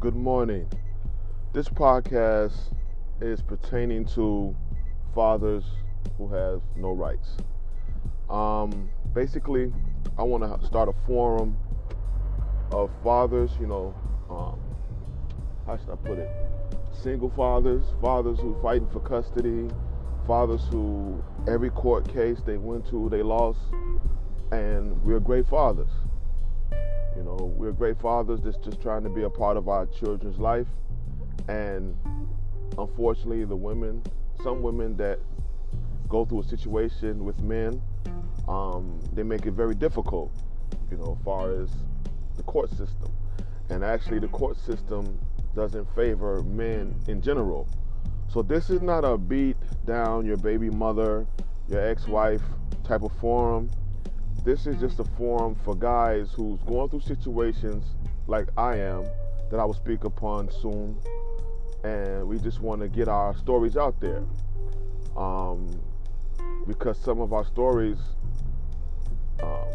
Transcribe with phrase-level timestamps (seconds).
[0.00, 0.70] Good morning.
[1.52, 2.72] This podcast
[3.20, 4.54] is pertaining to
[5.12, 5.64] fathers
[6.16, 7.36] who have no rights.
[8.30, 9.72] Um, basically,
[10.16, 11.56] I want to start a forum
[12.70, 13.92] of fathers, you know,
[14.30, 14.60] um,
[15.66, 16.30] how should I put it?
[16.92, 19.68] Single fathers, fathers who fighting for custody,
[20.28, 23.58] fathers who every court case they went to, they lost,
[24.52, 25.90] and we're great fathers.
[27.18, 30.38] You know, we're great fathers that's just trying to be a part of our children's
[30.38, 30.68] life.
[31.48, 31.96] And
[32.78, 34.04] unfortunately, the women,
[34.44, 35.18] some women that
[36.08, 37.82] go through a situation with men,
[38.46, 40.30] um, they make it very difficult,
[40.92, 41.68] you know, as far as
[42.36, 43.12] the court system.
[43.68, 45.18] And actually, the court system
[45.56, 47.68] doesn't favor men in general.
[48.28, 51.26] So, this is not a beat down your baby mother,
[51.68, 52.42] your ex wife
[52.84, 53.68] type of forum
[54.44, 57.84] this is just a forum for guys who's going through situations
[58.26, 59.04] like I am
[59.50, 60.96] that I will speak upon soon,
[61.84, 64.24] and we just want to get our stories out there.
[65.16, 65.80] Um,
[66.66, 67.98] because some of our stories
[69.42, 69.68] um,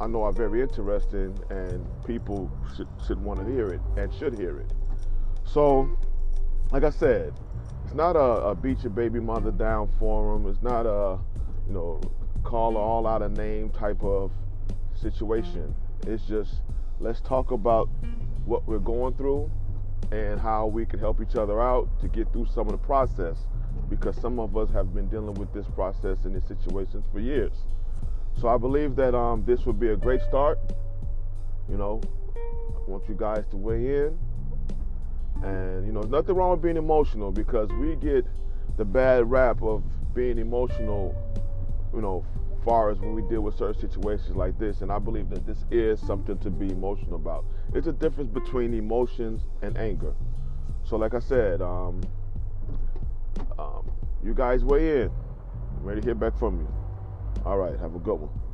[0.00, 4.38] I know are very interesting, and people should, should want to hear it and should
[4.38, 4.72] hear it.
[5.44, 5.88] So,
[6.70, 7.32] like I said,
[7.84, 10.48] it's not a, a beat your baby mother down forum.
[10.48, 11.18] It's not a
[11.68, 12.00] you know
[12.42, 14.30] call all out a name type of
[14.94, 15.74] situation.
[16.06, 16.62] It's just
[17.00, 17.88] let's talk about
[18.44, 19.50] what we're going through
[20.10, 23.36] and how we can help each other out to get through some of the process
[23.88, 27.52] because some of us have been dealing with this process and these situations for years.
[28.40, 30.58] So I believe that um, this would be a great start.
[31.68, 32.00] You know,
[32.36, 34.18] I want you guys to weigh in.
[35.42, 38.26] And, you know, there's nothing wrong with being emotional because we get
[38.76, 39.82] the bad rap of
[40.14, 41.14] being emotional
[41.94, 42.24] you know,
[42.64, 44.80] far as when we deal with certain situations like this.
[44.80, 47.44] And I believe that this is something to be emotional about.
[47.74, 50.14] It's a difference between emotions and anger.
[50.84, 52.00] So, like I said, um,
[53.58, 53.90] um,
[54.24, 55.10] you guys weigh in.
[55.76, 56.74] I'm ready to hear back from you.
[57.44, 58.51] All right, have a good one.